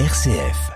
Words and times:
RCF. 0.00 0.72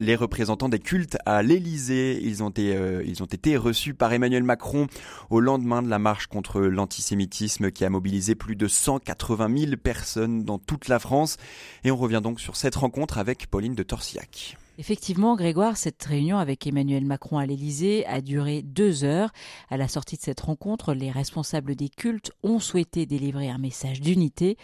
Les 0.00 0.16
représentants 0.16 0.68
des 0.68 0.80
cultes 0.80 1.18
à 1.24 1.40
l'Élysée, 1.40 2.20
ils, 2.20 2.42
ont 2.42 2.50
été, 2.50 2.74
euh, 2.74 3.04
ils 3.06 3.22
ont 3.22 3.26
été 3.26 3.56
reçus 3.56 3.94
par 3.94 4.12
Emmanuel 4.12 4.42
Macron 4.42 4.88
au 5.30 5.38
lendemain 5.38 5.82
de 5.82 5.88
la 5.88 6.00
marche 6.00 6.26
contre 6.26 6.60
l'antisémitisme 6.62 7.70
qui 7.70 7.84
a 7.84 7.90
mobilisé 7.90 8.34
plus 8.34 8.56
de 8.56 8.66
180 8.66 9.56
000 9.56 9.76
personnes 9.76 10.42
dans 10.42 10.58
toute 10.58 10.88
la 10.88 10.98
France. 10.98 11.36
Et 11.84 11.92
on 11.92 11.96
revient 11.96 12.20
donc 12.20 12.40
sur 12.40 12.56
cette 12.56 12.74
rencontre 12.74 13.18
avec 13.18 13.46
Pauline 13.46 13.76
de 13.76 13.84
Torsiac. 13.84 14.58
Effectivement, 14.78 15.36
Grégoire, 15.36 15.76
cette 15.76 16.02
réunion 16.02 16.38
avec 16.38 16.66
Emmanuel 16.66 17.04
Macron 17.04 17.38
à 17.38 17.44
l'Élysée 17.44 18.06
a 18.06 18.20
duré 18.20 18.62
deux 18.62 19.04
heures. 19.04 19.30
À 19.68 19.76
la 19.76 19.88
sortie 19.88 20.16
de 20.16 20.22
cette 20.22 20.40
rencontre, 20.40 20.94
les 20.94 21.10
responsables 21.10 21.74
des 21.74 21.88
cultes 21.88 22.32
ont 22.42 22.58
souhaité 22.58 23.04
délivrer 23.04 23.50
un 23.50 23.58
message 23.58 24.00
d'unité. 24.00 24.56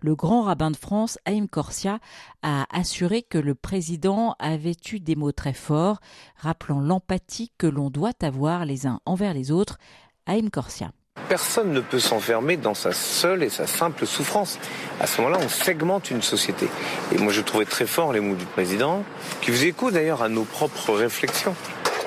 Le 0.00 0.14
grand 0.14 0.42
rabbin 0.42 0.70
de 0.70 0.76
France, 0.76 1.18
Haïm 1.24 1.48
Corsia, 1.48 1.98
a 2.42 2.66
assuré 2.70 3.22
que 3.22 3.38
le 3.38 3.54
président 3.54 4.36
avait 4.38 4.76
eu 4.92 5.00
des 5.00 5.16
mots 5.16 5.32
très 5.32 5.54
forts, 5.54 6.00
rappelant 6.36 6.80
l'empathie 6.80 7.50
que 7.58 7.66
l'on 7.66 7.90
doit 7.90 8.12
avoir 8.22 8.64
les 8.64 8.86
uns 8.86 9.00
envers 9.06 9.34
les 9.34 9.50
autres. 9.50 9.78
Haïm 10.26 10.50
Corsia. 10.50 10.92
Personne 11.28 11.72
ne 11.72 11.80
peut 11.80 12.00
s'enfermer 12.00 12.56
dans 12.56 12.74
sa 12.74 12.92
seule 12.92 13.42
et 13.42 13.48
sa 13.48 13.66
simple 13.66 14.06
souffrance. 14.06 14.58
À 15.00 15.06
ce 15.06 15.20
moment-là, 15.20 15.40
on 15.42 15.48
segmente 15.48 16.10
une 16.10 16.22
société. 16.22 16.68
Et 17.14 17.18
moi, 17.18 17.32
je 17.32 17.40
trouvais 17.40 17.64
très 17.64 17.86
fort 17.86 18.12
les 18.12 18.20
mots 18.20 18.34
du 18.34 18.44
président, 18.44 19.04
qui 19.40 19.50
vous 19.50 19.64
écho 19.64 19.90
d'ailleurs 19.90 20.22
à 20.22 20.28
nos 20.28 20.44
propres 20.44 20.92
réflexions 20.92 21.54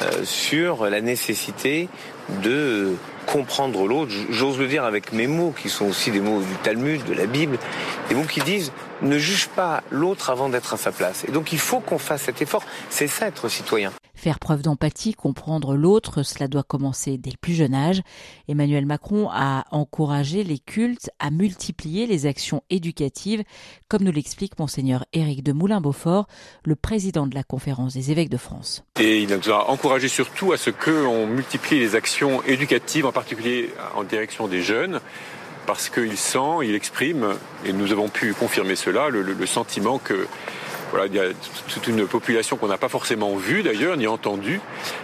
euh, 0.00 0.24
sur 0.24 0.88
la 0.88 1.00
nécessité 1.00 1.88
de 2.42 2.94
comprendre 3.26 3.86
l'autre. 3.86 4.12
J'ose 4.30 4.58
le 4.58 4.66
dire 4.66 4.84
avec 4.84 5.12
mes 5.12 5.26
mots, 5.26 5.52
qui 5.56 5.68
sont 5.68 5.86
aussi 5.86 6.10
des 6.10 6.20
mots 6.20 6.40
du 6.40 6.54
Talmud, 6.62 7.04
de 7.04 7.14
la 7.14 7.26
Bible, 7.26 7.58
des 8.08 8.14
mots 8.14 8.24
qui 8.24 8.40
disent 8.40 8.72
ne 9.02 9.18
juge 9.18 9.48
pas 9.48 9.82
l'autre 9.90 10.30
avant 10.30 10.48
d'être 10.48 10.74
à 10.74 10.76
sa 10.76 10.92
place. 10.92 11.24
Et 11.28 11.32
donc 11.32 11.52
il 11.52 11.58
faut 11.58 11.80
qu'on 11.80 11.98
fasse 11.98 12.22
cet 12.22 12.42
effort. 12.42 12.62
C'est 12.88 13.06
ça 13.06 13.26
être 13.26 13.48
citoyen. 13.48 13.92
Faire 14.20 14.38
preuve 14.38 14.60
d'empathie, 14.60 15.14
comprendre 15.14 15.74
l'autre, 15.74 16.22
cela 16.22 16.46
doit 16.46 16.62
commencer 16.62 17.16
dès 17.16 17.30
le 17.30 17.38
plus 17.40 17.54
jeune 17.54 17.72
âge. 17.72 18.02
Emmanuel 18.48 18.84
Macron 18.84 19.30
a 19.32 19.64
encouragé 19.70 20.44
les 20.44 20.58
cultes 20.58 21.08
à 21.18 21.30
multiplier 21.30 22.06
les 22.06 22.26
actions 22.26 22.62
éducatives, 22.68 23.42
comme 23.88 24.02
nous 24.02 24.12
l'explique 24.12 24.58
monseigneur 24.58 25.06
Éric 25.14 25.42
de 25.42 25.52
Moulin-Beaufort, 25.52 26.26
le 26.64 26.76
président 26.76 27.26
de 27.26 27.34
la 27.34 27.44
conférence 27.44 27.94
des 27.94 28.10
évêques 28.10 28.28
de 28.28 28.36
France. 28.36 28.84
Et 29.00 29.22
il 29.22 29.34
nous 29.34 29.50
a 29.50 29.70
encouragé 29.70 30.08
surtout 30.08 30.52
à 30.52 30.58
ce 30.58 30.68
qu'on 30.68 31.26
multiplie 31.26 31.78
les 31.78 31.94
actions 31.94 32.42
éducatives, 32.42 33.06
en 33.06 33.12
particulier 33.12 33.70
en 33.96 34.04
direction 34.04 34.48
des 34.48 34.60
jeunes, 34.60 35.00
parce 35.64 35.88
qu'il 35.88 36.18
sent, 36.18 36.58
il 36.62 36.74
exprime, 36.74 37.36
et 37.64 37.72
nous 37.72 37.90
avons 37.90 38.10
pu 38.10 38.34
confirmer 38.34 38.76
cela, 38.76 39.08
le, 39.08 39.22
le 39.22 39.46
sentiment 39.46 39.96
que 39.96 40.26
voilà, 40.90 41.06
il 41.06 41.14
y 41.14 41.20
a 41.20 41.28
toute 41.68 41.86
une 41.86 42.06
population 42.06 42.56
qu'on 42.56 42.68
n'a 42.68 42.78
pas 42.78 42.88
forcément 42.88 43.36
vue 43.36 43.62
d'ailleurs, 43.62 43.96
ni 43.96 44.06
entendue, 44.06 44.60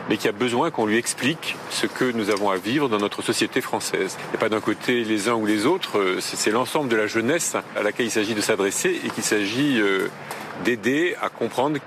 mais 0.08 0.16
qui 0.16 0.28
a 0.28 0.32
besoin 0.32 0.70
qu'on 0.70 0.86
lui 0.86 0.96
explique 0.96 1.56
ce 1.70 1.86
que 1.86 2.04
nous 2.04 2.30
avons 2.30 2.50
à 2.50 2.56
vivre 2.56 2.88
dans 2.88 2.98
notre 2.98 3.22
société 3.22 3.60
française. 3.60 4.18
Et 4.34 4.36
pas 4.36 4.48
d'un 4.48 4.60
côté 4.60 5.04
les 5.04 5.28
uns 5.28 5.34
ou 5.34 5.46
les 5.46 5.66
autres, 5.66 5.98
euh, 5.98 6.18
c'est 6.20 6.50
l'ensemble 6.50 6.88
de 6.88 6.96
la 6.96 7.06
jeunesse 7.06 7.56
à 7.76 7.82
laquelle 7.82 8.06
il 8.06 8.10
s'agit 8.10 8.34
de 8.34 8.40
s'adresser 8.40 9.00
et 9.04 9.10
qu'il 9.10 9.22
s'agit 9.22 9.80
euh, 9.80 10.08
d'aider 10.64 11.14
à 11.22 11.28
comprendre 11.28 11.78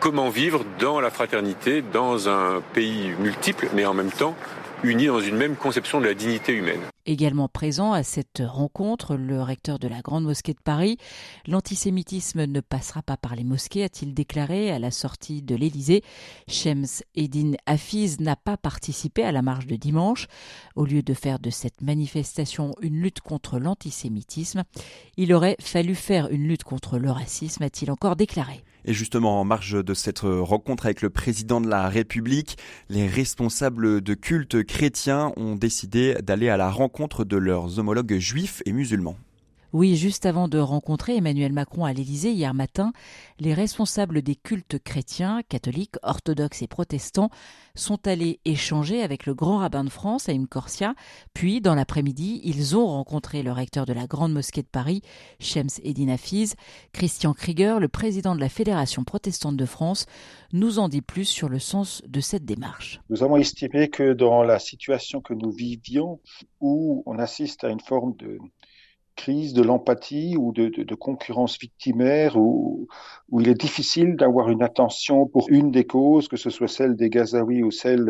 comment 0.00 0.28
vivre 0.28 0.64
dans 0.78 1.00
la 1.00 1.10
fraternité, 1.10 1.82
dans 1.82 2.28
un 2.28 2.62
pays 2.72 3.12
multiple, 3.18 3.68
mais 3.74 3.84
en 3.84 3.94
même 3.94 4.12
temps 4.12 4.36
unis 4.84 5.06
dans 5.06 5.20
une 5.20 5.36
même 5.36 5.56
conception 5.56 6.00
de 6.00 6.06
la 6.06 6.14
dignité 6.14 6.52
humaine. 6.52 6.80
Également 7.10 7.48
présent 7.48 7.94
à 7.94 8.02
cette 8.02 8.42
rencontre, 8.44 9.16
le 9.16 9.40
recteur 9.40 9.78
de 9.78 9.88
la 9.88 10.02
Grande 10.02 10.24
Mosquée 10.24 10.52
de 10.52 10.60
Paris. 10.62 10.98
L'antisémitisme 11.46 12.44
ne 12.44 12.60
passera 12.60 13.00
pas 13.00 13.16
par 13.16 13.34
les 13.34 13.44
mosquées, 13.44 13.82
a-t-il 13.82 14.12
déclaré 14.12 14.70
à 14.70 14.78
la 14.78 14.90
sortie 14.90 15.40
de 15.40 15.54
l'Élysée. 15.54 16.02
Shems 16.48 17.02
Eddin 17.14 17.52
Hafiz 17.64 18.20
n'a 18.20 18.36
pas 18.36 18.58
participé 18.58 19.24
à 19.24 19.32
la 19.32 19.40
marche 19.40 19.66
de 19.66 19.76
dimanche. 19.76 20.26
Au 20.76 20.84
lieu 20.84 21.02
de 21.02 21.14
faire 21.14 21.38
de 21.38 21.48
cette 21.48 21.80
manifestation 21.80 22.74
une 22.82 23.00
lutte 23.00 23.22
contre 23.22 23.58
l'antisémitisme, 23.58 24.64
il 25.16 25.32
aurait 25.32 25.56
fallu 25.60 25.94
faire 25.94 26.28
une 26.28 26.46
lutte 26.46 26.64
contre 26.64 26.98
le 26.98 27.10
racisme, 27.10 27.62
a-t-il 27.62 27.90
encore 27.90 28.16
déclaré. 28.16 28.62
Et 28.84 28.92
justement, 28.94 29.40
en 29.40 29.44
marge 29.44 29.84
de 29.84 29.94
cette 29.94 30.20
rencontre 30.20 30.86
avec 30.86 31.02
le 31.02 31.10
président 31.10 31.60
de 31.60 31.68
la 31.68 31.88
République, 31.88 32.56
les 32.88 33.06
responsables 33.06 34.00
de 34.00 34.14
culte 34.14 34.62
chrétiens 34.62 35.32
ont 35.36 35.56
décidé 35.56 36.14
d'aller 36.22 36.48
à 36.48 36.56
la 36.56 36.70
rencontre 36.70 36.97
de 37.24 37.36
leurs 37.36 37.78
homologues 37.78 38.18
juifs 38.18 38.60
et 38.66 38.72
musulmans. 38.72 39.16
Oui, 39.74 39.96
juste 39.96 40.24
avant 40.24 40.48
de 40.48 40.58
rencontrer 40.58 41.16
Emmanuel 41.16 41.52
Macron 41.52 41.84
à 41.84 41.92
l'Élysée 41.92 42.32
hier 42.32 42.54
matin, 42.54 42.92
les 43.38 43.52
responsables 43.52 44.22
des 44.22 44.34
cultes 44.34 44.78
chrétiens, 44.78 45.42
catholiques, 45.46 45.96
orthodoxes 46.02 46.62
et 46.62 46.66
protestants 46.66 47.28
sont 47.74 48.06
allés 48.06 48.40
échanger 48.46 49.02
avec 49.02 49.26
le 49.26 49.34
grand 49.34 49.58
rabbin 49.58 49.84
de 49.84 49.90
France, 49.90 50.30
Aïm 50.30 50.48
Corsia. 50.48 50.94
Puis, 51.34 51.60
dans 51.60 51.74
l'après-midi, 51.74 52.40
ils 52.44 52.78
ont 52.78 52.86
rencontré 52.86 53.42
le 53.42 53.52
recteur 53.52 53.84
de 53.84 53.92
la 53.92 54.06
Grande 54.06 54.32
Mosquée 54.32 54.62
de 54.62 54.68
Paris, 54.68 55.02
Shems 55.38 55.80
Eddin 55.84 56.08
Hafiz. 56.08 56.54
Christian 56.94 57.34
Krieger, 57.34 57.78
le 57.78 57.88
président 57.88 58.34
de 58.34 58.40
la 58.40 58.48
Fédération 58.48 59.04
protestante 59.04 59.58
de 59.58 59.66
France, 59.66 60.06
nous 60.54 60.78
en 60.78 60.88
dit 60.88 61.02
plus 61.02 61.26
sur 61.26 61.50
le 61.50 61.58
sens 61.58 62.02
de 62.06 62.20
cette 62.20 62.46
démarche. 62.46 63.02
Nous 63.10 63.22
avons 63.22 63.36
estimé 63.36 63.90
que 63.90 64.14
dans 64.14 64.42
la 64.44 64.58
situation 64.60 65.20
que 65.20 65.34
nous 65.34 65.50
vivions, 65.50 66.20
où 66.62 67.02
on 67.04 67.18
assiste 67.18 67.64
à 67.64 67.68
une 67.68 67.80
forme 67.80 68.16
de 68.16 68.38
crise 69.18 69.52
de 69.52 69.62
l'empathie 69.62 70.36
ou 70.38 70.52
de, 70.52 70.94
concurrence 70.94 71.58
victimaire 71.58 72.36
où, 72.36 72.86
où 73.28 73.40
il 73.40 73.48
est 73.48 73.60
difficile 73.60 74.16
d'avoir 74.16 74.48
une 74.48 74.62
attention 74.62 75.26
pour 75.26 75.46
une 75.50 75.70
des 75.72 75.84
causes, 75.84 76.28
que 76.28 76.36
ce 76.36 76.50
soit 76.50 76.68
celle 76.68 76.94
des 76.94 77.10
Gazaouis 77.10 77.64
ou 77.64 77.72
celle 77.72 78.08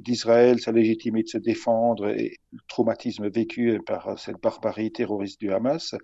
d'Israël, 0.00 0.60
sa 0.60 0.70
légitimité 0.70 1.24
de 1.24 1.28
se 1.28 1.38
défendre 1.38 2.08
et 2.08 2.36
le 2.52 2.58
traumatisme 2.68 3.28
vécu 3.28 3.80
par 3.86 4.18
cette 4.18 4.40
barbarie 4.40 4.92
terroriste 4.92 5.40
du 5.40 5.50
Hamas. 5.50 5.94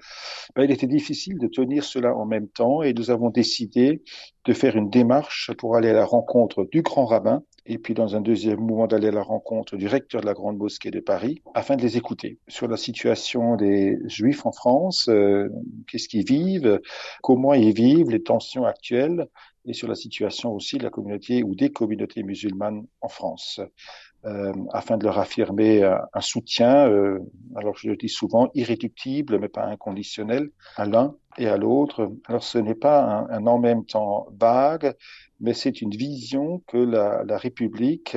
Ben, 0.55 0.65
il 0.65 0.71
était 0.71 0.87
difficile 0.87 1.39
de 1.39 1.49
tenir 1.49 1.85
cela 1.85 2.17
en 2.17 2.25
même 2.25 2.49
temps 2.49 2.83
et 2.83 2.95
nous 2.95 3.11
avons 3.11 3.29
décidé 3.29 4.03
de 4.47 4.53
faire 4.55 4.77
une 4.77 4.89
démarche 4.89 5.51
pour 5.59 5.77
aller 5.77 5.91
à 5.91 5.95
la 5.95 6.07
rencontre 6.07 6.67
du 6.73 6.81
grand 6.81 7.05
rabbin 7.05 7.43
et 7.67 7.79
puis 7.79 7.95
dans 7.95 8.17
un 8.17 8.21
deuxième 8.21 8.61
mouvement 8.61 8.87
d'aller 8.87 9.09
à 9.09 9.13
la 9.13 9.23
rencontre 9.23 9.77
du 9.77 9.87
recteur 9.87 10.21
de 10.21 10.27
la 10.27 10.35
Grande 10.35 10.57
Mosquée 10.57 10.91
de 10.91 11.01
Paris 11.01 11.43
afin 11.55 11.77
de 11.77 11.83
les 11.83 11.97
écouter 11.97 12.39
sur 12.49 12.69
la 12.69 12.77
situation 12.77 13.57
des 13.57 13.99
Juifs 14.07 14.47
en 14.47 14.53
France, 14.53 15.09
euh, 15.09 15.49
qu'est-ce 15.89 16.09
qu'ils 16.09 16.25
vivent, 16.25 16.81
comment 17.23 17.55
ils 17.55 17.75
vivent, 17.75 18.11
les 18.11 18.23
tensions 18.23 18.65
actuelles 18.65 19.27
et 19.65 19.73
sur 19.73 19.89
la 19.89 19.97
situation 19.97 20.53
aussi 20.53 20.79
de 20.79 20.85
la 20.85 20.91
communauté 20.91 21.43
ou 21.43 21.55
des 21.55 21.71
communautés 21.71 22.23
musulmanes 22.23 22.87
en 23.01 23.09
France. 23.09 23.61
Euh, 24.27 24.53
afin 24.73 24.97
de 24.97 25.05
leur 25.05 25.19
affirmer 25.21 25.85
un 25.85 26.21
soutien, 26.21 26.89
euh, 26.89 27.21
alors 27.55 27.77
je 27.77 27.89
le 27.89 27.97
dis 27.97 28.09
souvent, 28.09 28.51
irréductible, 28.55 29.39
mais 29.39 29.49
pas 29.49 29.65
inconditionnel, 29.65 30.51
à 30.77 30.85
l'un 30.85 31.15
et 31.39 31.47
à 31.47 31.57
l'autre. 31.57 32.11
Alors 32.27 32.43
ce 32.43 32.59
n'est 32.59 32.75
pas 32.75 33.05
un, 33.05 33.29
un, 33.31 33.47
en 33.47 33.59
même 33.59 33.85
temps 33.85 34.27
vague, 34.37 34.95
mais 35.39 35.55
c'est 35.55 35.81
une 35.81 35.91
vision 35.91 36.63
que 36.67 36.77
la, 36.79 37.23
la 37.25 37.39
République 37.39 38.17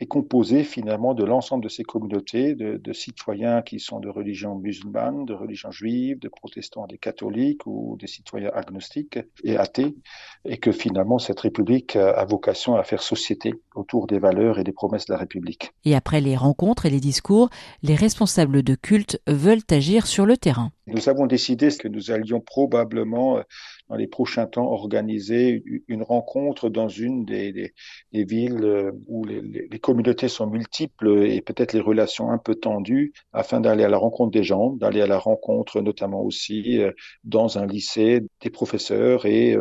est 0.00 0.06
composé 0.06 0.64
finalement 0.64 1.14
de 1.14 1.24
l'ensemble 1.24 1.64
de 1.64 1.68
ces 1.68 1.82
communautés, 1.82 2.54
de, 2.54 2.76
de, 2.76 2.92
citoyens 2.92 3.62
qui 3.62 3.80
sont 3.80 4.00
de 4.00 4.08
religion 4.08 4.54
musulmane, 4.54 5.24
de 5.24 5.34
religion 5.34 5.70
juive, 5.70 6.18
de 6.18 6.28
protestants, 6.28 6.86
des 6.86 6.98
catholiques 6.98 7.66
ou 7.66 7.96
des 7.98 8.06
citoyens 8.06 8.50
agnostiques 8.54 9.18
et 9.42 9.56
athées, 9.56 9.96
et 10.44 10.58
que 10.58 10.72
finalement 10.72 11.18
cette 11.18 11.40
République 11.40 11.96
a 11.96 12.24
vocation 12.24 12.76
à 12.76 12.84
faire 12.84 13.02
société 13.02 13.54
autour 13.74 14.06
des 14.06 14.18
valeurs 14.18 14.58
et 14.58 14.64
des 14.64 14.72
promesses 14.72 15.06
de 15.06 15.12
la 15.12 15.18
République. 15.18 15.72
Et 15.84 15.94
après 15.94 16.20
les 16.20 16.36
rencontres 16.36 16.86
et 16.86 16.90
les 16.90 17.00
discours, 17.00 17.50
les 17.82 17.94
responsables 17.94 18.62
de 18.62 18.74
culte 18.74 19.20
veulent 19.26 19.58
agir 19.70 20.06
sur 20.06 20.26
le 20.26 20.36
terrain. 20.36 20.70
Nous 20.88 21.08
avons 21.08 21.26
décidé 21.26 21.68
que 21.78 21.88
nous 21.88 22.10
allions 22.10 22.40
probablement 22.40 23.40
dans 23.88 23.96
les 23.96 24.06
prochains 24.06 24.46
temps 24.46 24.70
organiser 24.70 25.62
une 25.86 26.02
rencontre 26.02 26.68
dans 26.68 26.88
une 26.88 27.24
des, 27.24 27.52
des, 27.52 27.74
des 28.12 28.24
villes 28.24 28.92
où 29.06 29.24
les, 29.24 29.40
les, 29.42 29.78
communautés 29.78 30.28
sont 30.28 30.46
multiples 30.46 31.24
et 31.26 31.40
peut-être 31.40 31.72
les 31.72 31.80
relations 31.80 32.30
un 32.30 32.38
peu 32.38 32.54
tendues 32.54 33.12
afin 33.32 33.60
d'aller 33.60 33.84
à 33.84 33.88
la 33.88 33.98
rencontre 33.98 34.30
des 34.30 34.42
gens, 34.42 34.70
d'aller 34.70 35.00
à 35.00 35.06
la 35.06 35.18
rencontre 35.18 35.80
notamment 35.80 36.22
aussi 36.22 36.80
dans 37.24 37.58
un 37.58 37.66
lycée 37.66 38.22
des 38.42 38.50
professeurs 38.50 39.26
et, 39.26 39.56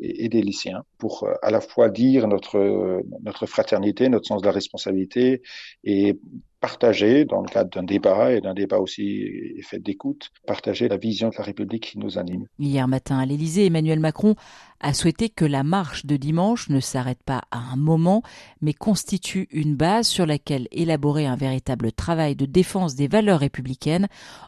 et, 0.00 0.24
et 0.24 0.28
des 0.28 0.42
lycéens 0.42 0.84
pour 0.98 1.28
à 1.42 1.50
la 1.50 1.60
fois 1.60 1.88
dire 1.88 2.28
notre, 2.28 3.02
notre 3.22 3.46
fraternité, 3.46 4.08
notre 4.08 4.26
sens 4.26 4.42
de 4.42 4.46
la 4.46 4.52
responsabilité 4.52 5.42
et 5.84 6.18
partager, 6.62 7.24
dans 7.24 7.42
le 7.42 7.48
cadre 7.48 7.70
d'un 7.70 7.82
débat 7.82 8.32
et 8.32 8.40
d'un 8.40 8.54
débat 8.54 8.78
aussi 8.78 9.60
fait 9.62 9.80
d'écoute, 9.80 10.30
partager 10.46 10.88
la 10.88 10.96
vision 10.96 11.28
de 11.28 11.34
la 11.36 11.42
République 11.42 11.82
qui 11.82 11.98
nous 11.98 12.18
anime. 12.18 12.46
Hier 12.60 12.86
matin 12.86 13.18
à 13.18 13.26
l'Élysée, 13.26 13.66
Emmanuel 13.66 13.98
Macron 13.98 14.36
a 14.80 14.94
souhaité 14.94 15.28
que 15.28 15.44
la 15.44 15.64
marche 15.64 16.06
de 16.06 16.16
dimanche 16.16 16.68
ne 16.68 16.78
s'arrête 16.78 17.22
pas 17.24 17.42
à 17.50 17.58
un 17.58 17.76
moment, 17.76 18.22
mais 18.60 18.74
constitue 18.74 19.48
une 19.50 19.74
base 19.74 20.06
sur 20.06 20.24
laquelle 20.24 20.68
élaborer 20.70 21.26
un 21.26 21.36
véritable 21.36 21.90
travail 21.90 22.36
de 22.36 22.46
défense 22.46 22.94
des 22.94 23.08
valeurs 23.08 23.40
républicaines 23.40 24.06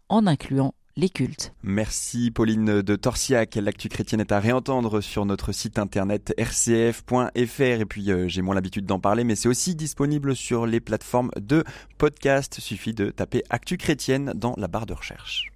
en 0.08 0.28
incluant 0.28 0.74
Merci 1.64 2.30
Pauline 2.30 2.80
de 2.80 2.96
Torsiac. 2.96 3.56
L'actu 3.56 3.88
chrétienne 3.88 4.20
est 4.20 4.30
à 4.30 4.38
réentendre 4.38 5.00
sur 5.00 5.26
notre 5.26 5.50
site 5.50 5.80
internet 5.80 6.32
rcf.fr. 6.38 7.30
Et 7.34 7.84
puis 7.84 8.12
euh, 8.12 8.28
j'ai 8.28 8.42
moins 8.42 8.54
l'habitude 8.54 8.86
d'en 8.86 9.00
parler, 9.00 9.24
mais 9.24 9.34
c'est 9.34 9.48
aussi 9.48 9.74
disponible 9.74 10.36
sur 10.36 10.66
les 10.66 10.78
plateformes 10.78 11.32
de 11.36 11.64
podcast. 11.98 12.60
Suffit 12.60 12.94
de 12.94 13.10
taper 13.10 13.42
Actu 13.50 13.76
chrétienne 13.76 14.32
dans 14.36 14.54
la 14.56 14.68
barre 14.68 14.86
de 14.86 14.94
recherche. 14.94 15.50